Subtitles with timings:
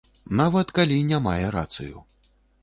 [0.39, 2.03] Нават калі не мае рацыю.